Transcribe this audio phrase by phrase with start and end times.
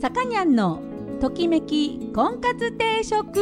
[0.00, 0.80] さかにゃんの
[1.20, 3.38] ときめき婚活定食。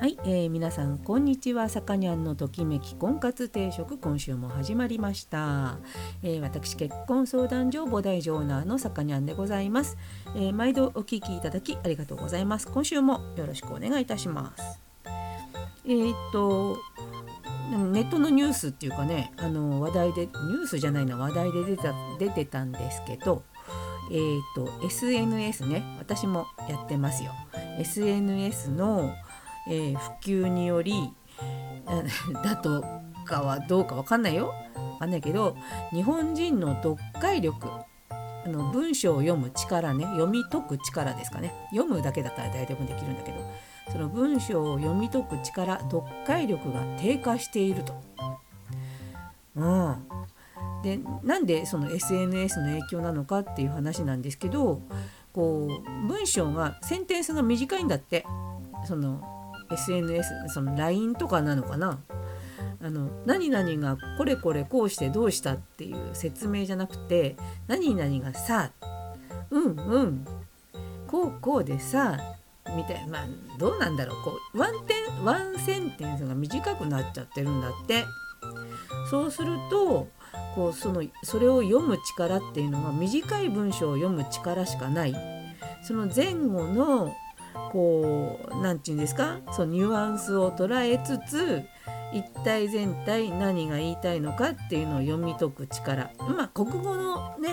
[0.00, 1.68] はい、えー、皆さんこんにちは。
[1.68, 5.76] さかにゃんのときめき婚活定食今週も始まりました、
[6.22, 9.98] えー、私結婚相談所母大ジョーナーのさかにゃんでございます、
[10.34, 12.66] えー、毎度お聞きいただきありがとうございます。
[12.66, 14.80] 今週もよろしくお願いいたします。
[15.84, 16.78] えー、っと
[17.78, 23.42] ネットのニュースっていうかねあの話題でニュースじゃないな話題で出た出てたんですけど
[24.10, 27.32] えーと、SNS ね私もやってますよ。
[27.78, 29.14] SNS の、
[29.68, 31.12] えー、普及により
[32.44, 32.84] だと
[33.24, 34.48] かはどうかわかんないよ。
[34.74, 35.56] わかんないけど
[35.92, 37.68] 日本人の読解力
[38.10, 41.54] あの文章を読む力ね読み解く力ですかね。
[41.70, 43.38] 読むだけだったら誰でもできるんだけど
[43.90, 48.00] その文章を読み解く力読解力が低下していると。
[49.54, 49.96] うん、
[50.82, 54.80] でなんでその SNS の影響なのかっていう話なんですけど
[55.34, 58.24] こう文章がセンテンスが短いんだって。
[58.84, 59.22] その
[59.70, 62.00] SNS その LINE とかなのかな。
[62.84, 67.36] あの何々がこれこれこうしてどうしたっていう説明じゃなくて
[67.68, 68.72] 何々がさ
[69.50, 70.26] うんうん
[71.06, 72.18] こうこうでさ
[72.76, 73.26] みたいまあ
[73.58, 74.22] どうなんだろう。
[74.22, 78.04] こうワンテンワンセンテンスが短くなっちゃってるんだって。
[79.10, 80.08] そうすると
[80.54, 85.14] こうそのそれを読む力っていうのが短い文章を読む力しかない。
[85.82, 87.14] その前後の
[87.70, 89.38] こう何て言うんですか？
[89.52, 91.62] そのニュアンスを捉えつつ
[92.12, 96.10] 一体全体何が言いたいのかっていうのを読み解く力。
[96.18, 97.50] まあ国語のね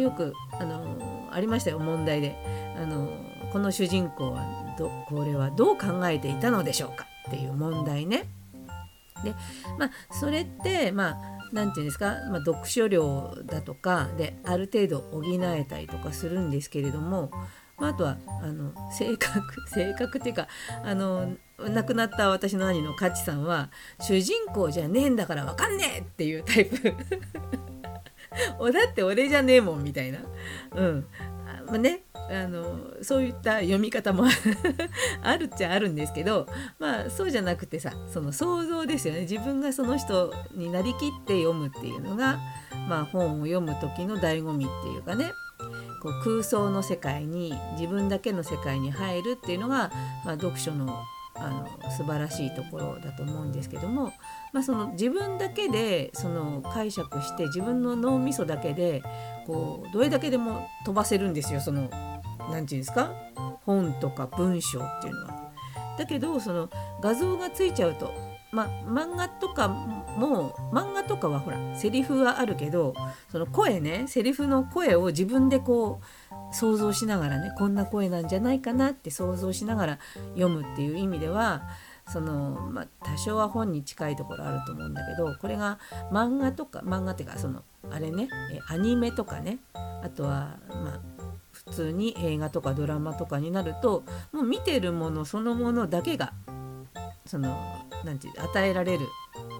[0.00, 2.36] よくあのありましたよ問題で。
[2.76, 3.08] あの
[3.56, 4.44] この主人公は
[4.78, 8.28] どこれはどう考えていたのでしょうかっていう問題ね。
[9.24, 9.34] で
[9.78, 11.16] まあそれってまあ
[11.54, 17.30] 何て言うんですか、まあ、読書量だとかである程度補えたりとかするんですけれども、
[17.78, 19.40] まあ、あとはあの性格
[19.72, 20.48] 性格っていうか
[20.84, 23.70] あの亡くなった私の兄のカチさんは
[24.00, 26.94] 主人公じゃねえんだから分かんねえっていうタイプ。
[28.60, 30.18] おだって俺じゃねえもんみたいな。
[30.74, 31.06] うん。
[31.66, 32.64] まあねあの
[33.02, 34.24] そういった読み方も
[35.22, 36.46] あるっちゃあるんですけど
[36.78, 39.20] まあそうじゃなくてさその想像ですよね。
[39.22, 42.38] 自分がその人になりきって読むっていうのが、
[42.88, 45.32] まあ、本を読む時の醍醐味っていうかね。
[46.02, 49.90] こう空想の世界に自分だけの世界に入るっていうのが、
[50.24, 51.02] まあ、読書の
[51.38, 54.12] あの素晴らしいところだと思うんですけども、
[54.52, 59.02] まあ、その自分だけでその解釈して自分の脳みそだけで
[59.46, 61.90] こうどれだけでも飛ばせるんですよその何て
[62.48, 63.12] 言うんですか？
[63.64, 65.52] 本とか文章っていうのは。
[65.98, 66.68] だけどその
[67.00, 68.12] 画像がついちゃうと
[68.52, 72.94] まあ漫画とかも漫画とかはほらセリフはあるけど
[73.30, 79.98] その声ねセリフの声を自分でこう想像しながらねこんな声なんじゃないかなって想像しながら
[80.34, 81.68] 読むっていう意味では
[82.08, 85.78] その、まあ、多少は本に近いところあると思うんだけどこれが
[86.12, 88.28] 漫画とか漫画っていうかそのあれね
[88.68, 91.00] アニメとかねあとはまあ
[91.50, 96.32] 普通に映画とかドラマとかになるともう見てるものそのものだけが
[97.24, 97.56] その
[98.04, 99.06] 何て言う与えられる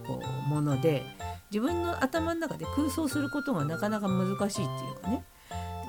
[0.06, 1.02] こうもので
[1.50, 5.24] 自分の頭の中で空想することがなかなか難しいっていうかね、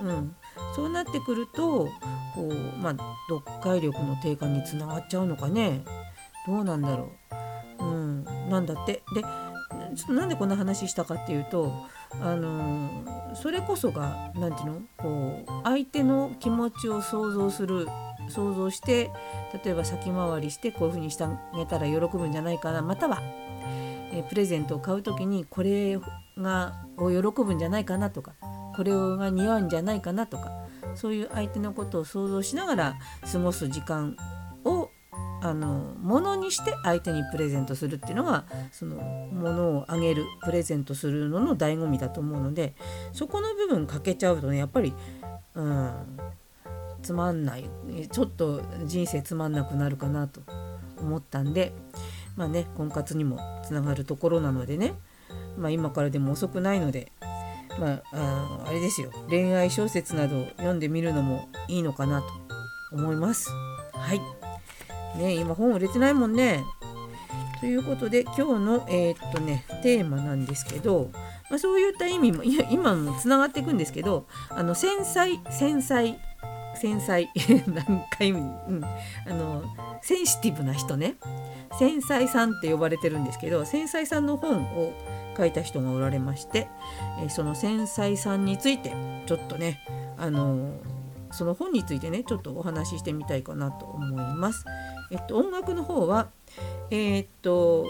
[0.03, 0.35] うん、
[0.75, 1.89] そうなってくると
[2.35, 2.95] こう、まあ、
[3.29, 5.81] 読解力の低下につながっちゃうのかね。
[6.47, 7.11] どうなんだろ
[7.79, 9.03] う、うん、なんだって。
[9.13, 9.21] で
[9.95, 11.73] ちょっとなんでこんな話したかっていうと
[12.21, 12.89] あの
[13.35, 14.81] それこそが何て言うの？
[14.97, 17.87] こう相手の気持ちを想像する
[18.29, 19.09] 想像して
[19.63, 22.81] 例えば先回りしてこういうふうにしてあげたら喜ぶんじゃないかな。
[22.81, 23.21] または、
[24.13, 25.99] えプレゼントを買う時にこれ
[26.37, 28.33] がを喜ぶんじゃないかなとか
[28.75, 30.51] これが似合うんじゃないかなとか
[30.95, 32.95] そういう相手のことを想像しながら
[33.31, 34.15] 過ごす時間
[35.41, 38.95] あの物にして相手にプレゼントするっていうのがその
[39.31, 42.73] 物をあげるプレゼントするのの醍醐味だと思うので
[43.13, 44.93] そこの部分欠けちゃうとねやっぱり、
[45.53, 45.91] うん、
[47.01, 47.69] つまんない。
[48.11, 50.41] ちょっと人生つまんなくなるかなと
[50.99, 51.71] 思ったんで
[52.35, 54.95] まあね婚活にもつながるところなのでね、
[55.57, 57.11] まあ、今からでも遅くないので
[57.79, 59.11] まああれですよ。
[59.29, 62.27] 恋愛小説など読んでみるのもいいのかなと
[62.91, 63.51] 思います。
[63.93, 64.36] はい
[65.17, 66.63] ね今本売れてないもんね。
[67.59, 71.09] ということで今日の、えー、っとね、テーマなんですけど、
[71.49, 76.17] まあ、そういった意味も今もつながっていくんですけどあの繊細繊細
[76.75, 77.29] 繊細
[77.67, 78.89] 何回も、うん、あ
[79.29, 79.63] の
[80.01, 81.15] センシティブな人ね
[81.79, 84.93] 繊細さんって呼ばれてるんですけど繊細さんの本を
[85.35, 86.67] 書いた人がおられまして、
[87.23, 88.91] えその繊細さんについて
[89.27, 89.79] ちょっとね
[90.17, 90.71] あの
[91.31, 94.65] その本についてねちょっとお話ししてみたいかなと思います。
[95.11, 96.29] えっと、音楽の方は
[96.89, 97.87] えー、っと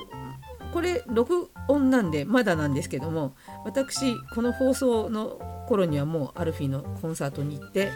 [0.73, 3.33] これ録音なんでまだなんですけども
[3.65, 7.89] 私この放送の頃にはもうアルフィーのコンサートに行って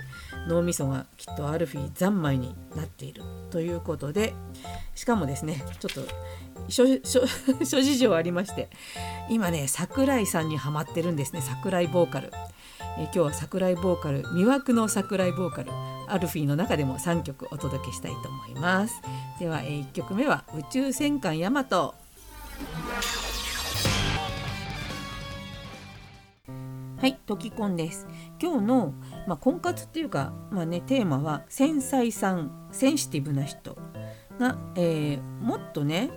[0.47, 4.33] 脳みそがきっとアルフィー三昧になっているということで
[4.95, 6.01] しかもですねちょっと
[6.69, 8.69] 諸事情ありまして
[9.29, 12.31] 今ね桜井さんにはまってるんですね桜井ボーカル。
[12.97, 15.71] え今日は桜井ボーカル魅惑の桜井ボーカル
[16.12, 19.02] アルフィーの中でも3曲お届けしたいと思います。
[19.40, 21.96] では、え1曲目は宇宙戦艦ヤマト。
[26.98, 28.08] はい、トキコンです。
[28.42, 28.94] 今日の、
[29.25, 33.78] まあ、婚活っていうか、まあね、テーマは繊細さん、センシティブな人。
[34.38, 36.12] が、えー、もっとね、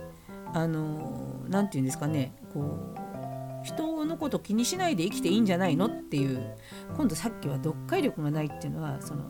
[0.53, 6.55] あのー、て言うんですかね、こう人のこと気にしないで生きていいんじゃないのっていう
[6.95, 9.23] 今度さっきは読解力がないっていうのはその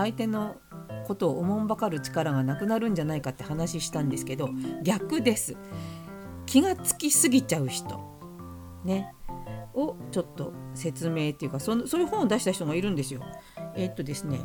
[0.00, 0.56] 相手の
[1.06, 4.50] ことをおもんばかる力がなくなるんじゃないかって話したんですけど
[4.82, 5.56] 逆です。
[6.46, 8.00] 気がつきすぎちゃう人。
[8.84, 9.12] ね。
[9.74, 13.22] をちょっと説明っていうかそのそういう本を出した人がいるんですよ。
[13.76, 14.40] えー、っとですね。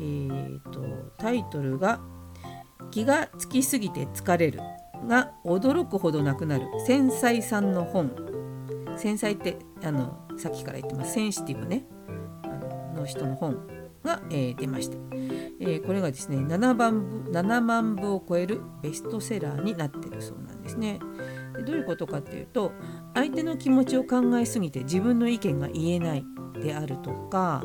[0.00, 0.80] えー、っと
[1.18, 2.00] タイトルが
[2.90, 4.60] 「気がつきすぎて疲れる」
[5.06, 6.66] が驚くほどなくなる。
[6.86, 8.10] 繊細さんの本。
[8.96, 11.12] 繊細ってあのさっきから言ってます。
[11.12, 11.84] センシティブね。
[12.44, 12.48] あ
[12.94, 13.73] のの人の本。
[14.04, 14.98] が、えー、出まして、
[15.60, 21.00] えー、これがですね7万部 ,7 万部を超えるベストセラーになってるそうなんですね。
[21.56, 22.72] でどういうことかっていうと
[23.14, 26.24] 相手の気持ちを考えすぎて自分の意見が言えない
[26.60, 27.62] であるとか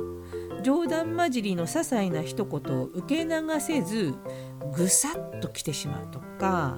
[0.64, 4.14] 冗談交じりの些細な一言を受け流せず
[4.76, 6.78] ぐさっと来てしまうとか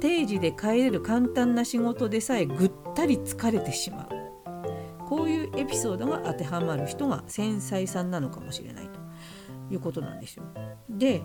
[0.00, 4.13] 定時で帰れる簡単な仕事でさえぐったり疲れてしまう
[5.56, 9.00] エピソードが当てはまる人が繊細さんなのかもしれないと
[9.72, 10.44] いうことなんですよ。
[10.88, 11.22] で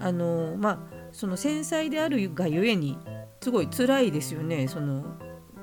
[0.00, 0.78] あのまあ
[1.12, 2.98] その繊細であるがゆえに
[3.40, 5.04] すごい辛いですよねその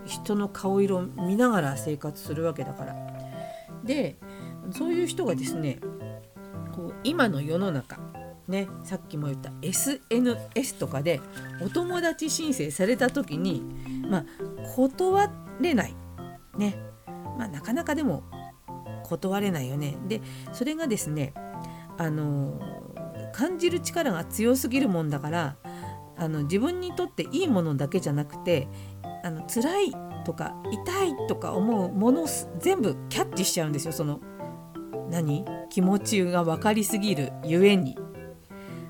[0.06, 2.96] 人の顔色を見ながら生活するわけだから。
[3.84, 4.18] で
[4.72, 5.80] そういう人がですね
[6.74, 8.00] こう今の世の中
[8.48, 11.22] ね、さっきも言った SNS とかで
[11.62, 13.64] お友達申請された時に、
[14.10, 14.26] まあ、
[14.76, 15.32] 断
[15.62, 15.96] れない、
[16.58, 16.78] ね、
[17.38, 18.24] まあ、なかなかでも
[19.04, 19.98] 断れないよね。
[20.08, 20.22] で
[20.52, 21.34] それがですね
[21.98, 22.60] あの
[23.34, 25.58] 感じる力が強すぎるもんだから
[26.18, 28.68] あの自分にとっていいものだけじゃなくて
[29.24, 29.92] あの辛い
[30.26, 32.28] とか痛いとか思うもの
[32.60, 34.22] 全部キャッチしちゃうんですよその
[35.10, 35.46] 何？
[35.70, 37.98] 気持ちが分かりすぎるゆえに。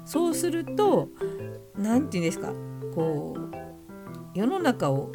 [0.05, 1.09] そうすると
[1.77, 2.53] 何て言うんですか？
[2.93, 5.11] こう世の中を、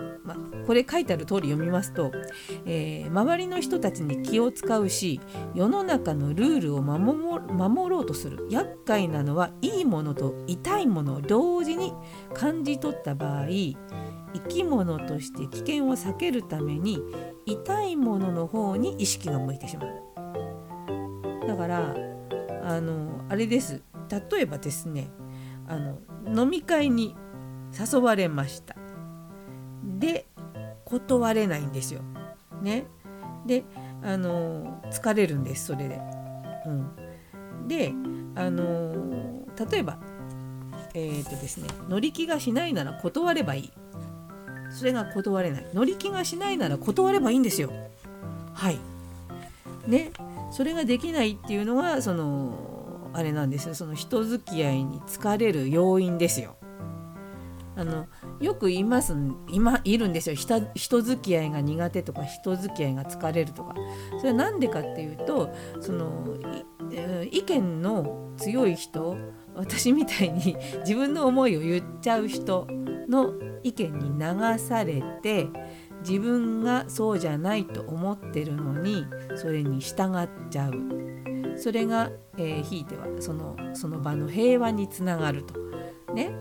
[0.68, 2.12] これ書いてある通り読みますと、
[2.66, 5.18] えー、周りの人たちに気を使うし
[5.54, 8.46] 世の中のルールを守ろうとする。
[8.50, 11.94] 厄介なのはいいものと痛いものを同時に
[12.34, 13.76] 感じ取った場合生
[14.46, 17.00] き物として危険を避けるために
[17.46, 21.46] 痛いものの方に意識が向いてしまう。
[21.46, 21.96] だから
[22.62, 23.82] あのあれです。
[24.30, 25.10] 例えばですね
[25.66, 25.98] あの
[26.44, 27.16] 飲み会に
[27.72, 28.76] 誘われました。
[29.82, 30.27] で
[30.88, 32.00] 断れないんですよ。
[32.62, 32.86] ね、
[33.46, 33.64] で
[34.02, 36.00] あの疲れるんですそれで。
[36.66, 37.92] うん、で
[38.34, 39.98] あの例えば
[40.94, 43.72] えー、とですね乗り気がしないなら断ればいい。
[44.70, 47.70] それが断れない乗り気がしないなら断ればいいんですよ。
[48.54, 48.78] はい
[49.86, 50.12] ね
[50.50, 56.57] それができないっていうのがそのあれなんですよその人付き合いに疲れる要因ですよ。
[57.78, 58.08] あの
[58.40, 59.14] よく言います
[59.48, 60.34] 今いるんですよ。
[60.34, 63.74] 人人付き合いが苦手とか人付き合いが疲れるとか。
[64.18, 66.36] それは何でかっていうとその
[67.30, 69.16] 意見の強い人
[69.54, 72.66] 私みたいに 自分の思いを言っちゃう人
[73.08, 73.32] の
[73.62, 75.48] 意見に流されて
[76.00, 79.06] 自分がそうじゃないと思ってるのに
[79.36, 80.74] それに従っちゃう。
[81.56, 85.54] それが、えー、ひいてはそのその場の平和につながると。
[86.12, 86.32] ね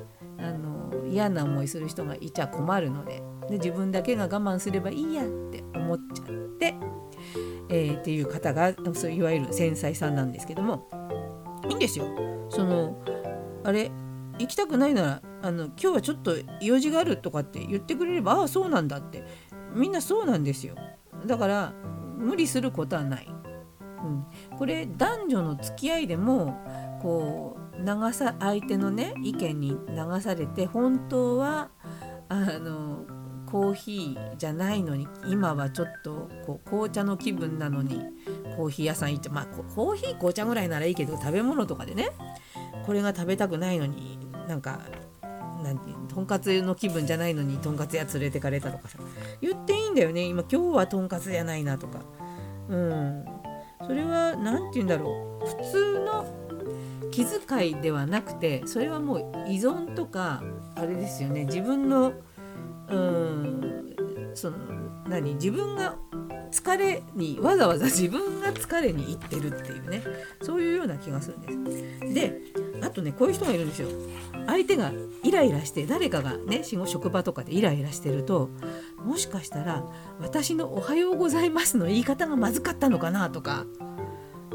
[1.07, 6.27] 嫌な思いする人がいちゃ困るのでで自分だけが我慢すればいいやって思っちゃっ
[6.59, 6.75] て、
[7.69, 10.89] えー、っていう方がそういわゆる繊細さんなんですけども
[11.69, 12.05] いいんですよ。
[12.49, 13.01] その
[13.63, 13.91] あれ
[14.39, 19.23] 行きたくないならあの今日はちょっと用事があるとかって言ってくれればああそうなんだって
[19.73, 20.75] みんなそうなんですよ。
[21.25, 21.73] だから
[22.17, 23.27] 無理することはない。
[24.03, 26.57] うん、これ男女の付き合いでも
[27.01, 31.69] こう流さ相手のね意見に流されて本当は
[32.29, 33.05] あの
[33.45, 38.01] コーヒーじゃないのに今はちょっとこう紅茶の気分なのに
[38.57, 42.09] コーヒー屋さん行ってまあコーヒー紅茶ぐらいならいいけど食べ物とかでね
[42.85, 44.81] これが食べたくないのになんか
[45.63, 48.97] なんていうとんかつの気分じゃないのにとんかつ屋連れてかれたとかさ
[49.41, 50.21] 言っていいんだよね。
[50.21, 51.99] 今今日はとんかつじゃないなとか。
[52.69, 53.25] うん。
[53.85, 55.47] それは何て言うんだろう。
[55.47, 56.25] 普通の
[57.17, 60.43] 気遣いではなくてそれはもう依存とか
[60.75, 62.13] あれですよね自分の
[62.89, 63.95] うん
[64.35, 64.57] その
[65.09, 65.33] 何？
[65.33, 65.95] 自分が
[66.51, 70.03] 疲れにわざわざ 自分が疲れに行ってるっていうね
[70.43, 72.13] そういうような気がするんです。
[72.13, 72.39] で
[72.83, 73.87] あとねこういう人がいるんですよ。
[74.45, 74.91] 相手が
[75.23, 78.51] イライラして誰かがね職場とかでイライラしてると
[79.03, 79.83] もしかしたら
[80.21, 83.65] 私の「おはようございます」の言い方がまずかったのかなとか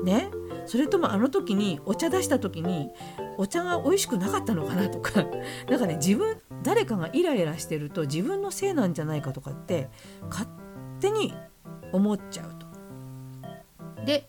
[0.02, 0.30] ね
[0.66, 2.90] それともあの時にお茶出した時に
[3.36, 5.24] お茶が美味しくなかったのかなとか
[5.68, 9.90] なんかね自分誰かがイライラしてると自分のせいなんじゃないかとかって
[10.30, 10.48] 勝
[11.00, 11.34] 手に
[11.92, 12.66] 思っちゃうと。
[14.04, 14.28] で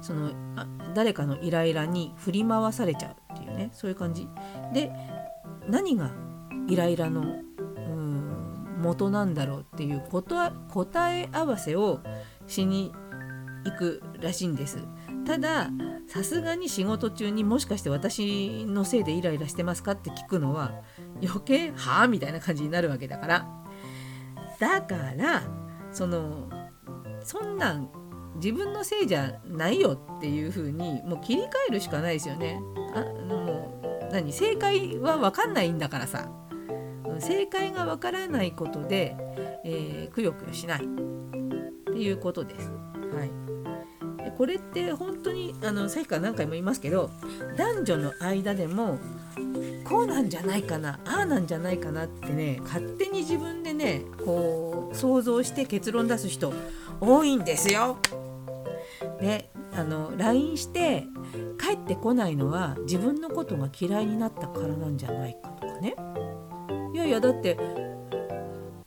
[0.00, 4.28] そのあ誰かのイライラに振り回されちゃうっていうねそういう感じ
[4.72, 4.92] で
[5.68, 6.10] 何が
[6.68, 10.52] イライラのうん元なんだろうっていう答
[11.18, 12.00] え合わせを
[12.46, 12.92] しに
[13.64, 14.78] 行くらしいんです。
[15.24, 15.70] ただ
[16.06, 20.82] さすがに仕事中にもしかして私のせいでイライラしてますかって聞くのは
[21.22, 23.46] 余計はあみたいな感じになるわけだから
[24.58, 25.42] だから
[25.92, 26.48] その
[27.22, 27.90] そんなん
[28.36, 32.60] 自分のせいじゃないよっていう風にもう切り替えるしかないですよね。
[32.94, 36.28] あもう何正解は分かんないんだからさ
[37.18, 39.16] 正解が分からないことで、
[39.64, 42.70] えー、くよくよしないっていうことです。
[43.14, 43.43] はい
[44.36, 47.10] これって本当にあのさっきから何回も言いますけど
[47.56, 48.98] 男女の間でも
[49.84, 56.52] こうなんじゃないかなああなんじゃないかなってね勝手に自分でねこう想像して結論出す人
[57.00, 57.98] 多いんですよ。
[59.20, 61.04] であの LINE して
[61.60, 65.94] 帰ってこないのは自分のことが嫌いになったからなんじゃないかとかね。
[66.94, 67.58] いやいやだって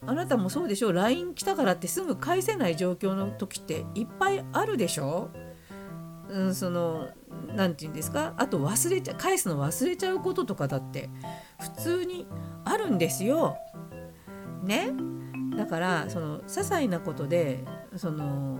[0.07, 5.29] あなたもそうでしょ LINE 来たからってすぐ返せない状況の時っていっぱいあるでしょ。
[6.29, 7.09] うん、その
[7.55, 8.33] 何て言うんですか？
[8.37, 11.09] あと忘れちゃ返すの忘れちゃうこととかだって
[11.59, 12.25] 普通に
[12.65, 13.57] あるんですよ。
[14.63, 14.91] ね？
[15.55, 17.63] だからその些細なことで
[17.95, 18.59] その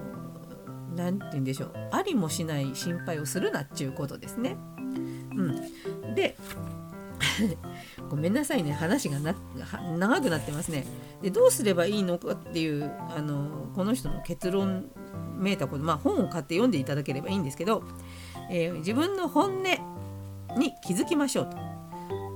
[0.96, 1.74] 何て言うんでしょう。
[1.92, 4.58] ありもしない心配をするなっちゅうことですね。
[4.80, 6.36] うん、で
[8.10, 8.72] ごめんなさいね。
[8.74, 10.86] 話が長くなってますね。
[11.22, 14.92] でどうすればいいのかっていうあのこの人の結論
[15.38, 17.84] めいたこと、まあ、本を買って読んでいただければいいんですけど、
[18.50, 19.64] えー、自分の本音
[20.58, 21.58] に気づきましょうと。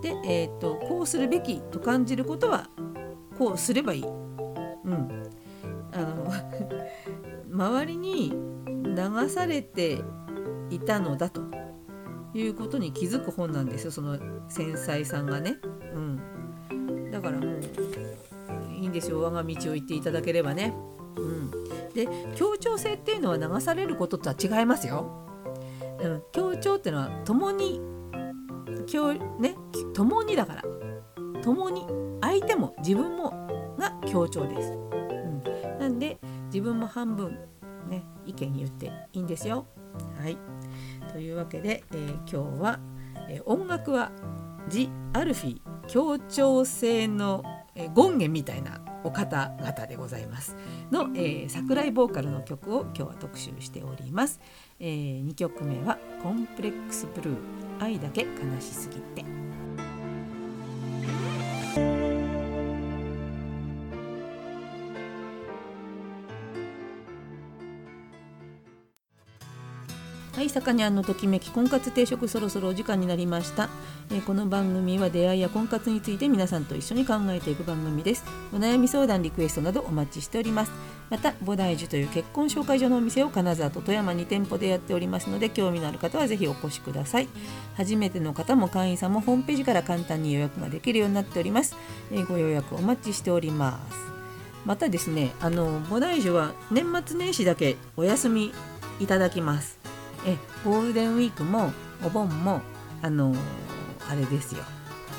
[0.02, 2.70] で、えーと、こうするべきと感じることは
[3.38, 4.04] こうすればいい。
[4.04, 5.30] うん、
[5.94, 6.32] あの
[7.52, 8.34] 周りに
[8.84, 10.04] 流されて
[10.70, 11.42] いたのだと
[12.34, 14.18] いうことに気づく本なんですよその
[14.50, 15.58] 繊細さんがね。
[15.94, 17.62] うん、だからもう
[18.92, 20.74] んですよ我が道を行っていただければね。
[21.18, 21.52] うん、
[21.94, 25.26] で協調性っていうのは流されることとは違いますよ。
[26.00, 27.82] うん、協調っていうのは共に
[28.92, 29.56] 共ね
[29.94, 30.64] 共にだから
[31.42, 31.86] 共に
[32.22, 33.32] 相手も自分も
[33.78, 34.72] が協調です。
[34.72, 37.38] うん、なんで自分も半分
[37.88, 39.66] ね意見言っていいんですよ。
[40.20, 40.38] はい
[41.12, 42.80] というわけで、えー、今日は、
[43.30, 44.12] えー、音楽は
[44.70, 47.44] ジ・アルフィ協調性の、
[47.82, 50.56] えー、権現みたいなお方々でございます。
[50.92, 54.40] の、えー、桜井ボーカルの曲を今日は特集しております、
[54.80, 57.38] えー、2曲目はコンプレックスブルー。
[57.80, 58.28] 愛だけ悲
[58.62, 59.41] しすぎて。
[70.42, 73.70] はい、さかにゃんのときめき婚活定食そろそろお時間になりました、
[74.10, 78.24] えー、この番組は出会いや婚活について皆さんと一緒に考えていく番組です。
[78.52, 80.72] お悩み相談リクエストなどお待ちしております。
[81.12, 87.28] また菩提樹という結婚紹介所のお店を金沢と富山に店舗でやっておりますので興味のある方はぜひお越しください。
[87.76, 91.76] 初めての方も会員さんもホームページから簡単に予約ができるようになっております、
[92.12, 93.96] えー、ご予約お待ちしております。
[94.66, 98.52] またですねあの菩提樹は年末年始だけお休み
[99.00, 99.81] いただきます。
[100.25, 101.72] えゴールデンウィークも
[102.04, 102.62] お盆も
[103.01, 103.34] あの
[104.10, 104.62] あれですよ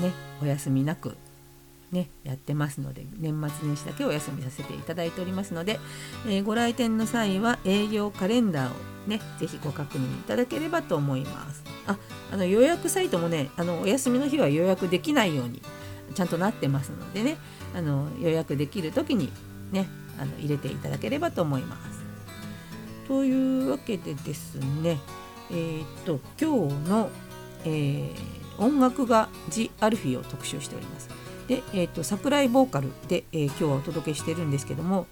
[0.00, 1.16] ねお休みなく
[1.92, 5.78] ね、やってますので年末年始だけお休みさせていただいておりますので、
[6.26, 8.74] えー、ご来店の際は営業カレンダーを
[9.06, 11.62] ね是非ご確認いただければと思います。
[11.86, 11.98] あ
[12.32, 15.60] あの予約サイトもねあのお休みの日は予約できないように
[16.14, 17.36] ちゃんとなってますのでね
[17.74, 19.30] あの予約できる時に
[19.70, 19.86] ね
[20.18, 21.91] あの入れていただければと思います。
[23.08, 24.98] というわけでですね
[25.50, 27.10] えー、っと今日の、
[27.64, 31.08] えー、音楽がジ・アルフィを特集しております。
[31.48, 35.06] で、えーと、桜井ボーカルで、えー、今日はお届けしてるんですけども、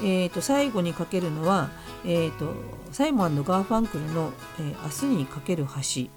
[0.00, 1.70] えーと、最後にかけるのは、
[2.04, 2.52] えーと、
[2.92, 6.10] サイモンガーファンクルの、えー、明日にかける橋」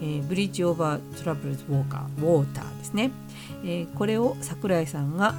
[0.00, 3.10] えー、ブリッジ・オーバー・トラブルズ・ウォーカーウォーターですね、
[3.64, 5.38] えー、これを桜井さんがも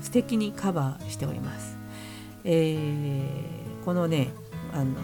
[0.00, 1.76] う素敵にカバーしております、
[2.44, 4.32] えー、このね
[4.74, 4.94] あの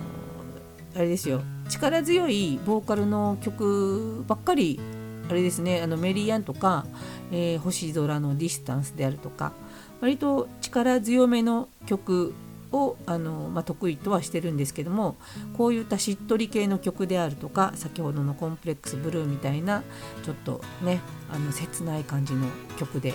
[0.95, 1.41] あれですよ。
[1.69, 4.81] 力強いボーカルの曲ばっかり
[5.29, 5.81] あれですね。
[5.81, 6.85] あのメリーアンとか、
[7.31, 9.53] えー、星空のディスタンスであるとか
[10.01, 12.35] 割と力強めの曲
[12.73, 15.17] をあの、まあ、得意とはしてるんですけども
[15.57, 19.83] こういったしっとり系の曲であるとか先ほどの「コンプレックスブルー」みたいな
[20.25, 21.01] ちょっとね
[21.31, 22.47] あの切ない感じの
[22.79, 23.15] 曲で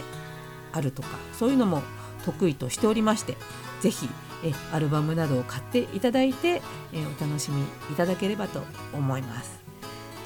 [0.73, 1.81] あるとかそういうのも
[2.25, 3.37] 得意としておりまして
[3.81, 4.09] 是非
[4.45, 6.61] えアルバムなどを買っていただいて、
[6.93, 8.61] えお楽しみいただければと
[8.93, 9.59] 思います。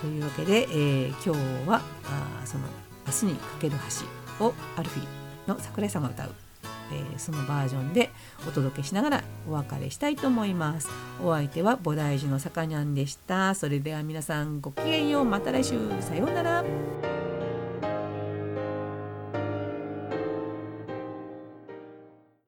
[0.01, 1.29] というわけで、え、今日
[1.67, 2.65] はあその
[3.07, 3.77] 「明日にかける
[4.39, 5.07] 橋」をアルフィー
[5.49, 6.31] の桜井さんが歌う、
[6.91, 8.09] え、そのバージョンで
[8.47, 10.89] お届けしながらお別れしたいと思います。
[11.23, 13.55] お相手は菩提寺のさかにゃんでした。
[13.55, 17.08] それでは皆さんごきげんようまた来週さようなら。